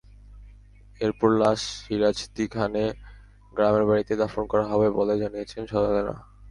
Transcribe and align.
এরপর 1.01 1.29
লাশ 1.41 1.59
সিরাজদিখানে 1.81 2.83
গ্রামের 3.53 3.85
বাড়িতে 3.89 4.13
দাফন 4.21 4.43
করা 4.51 4.65
হবে 4.71 4.87
বলে 4.97 5.13
জানিয়েছেন 5.21 5.61
স্বজনেরা। 5.71 6.15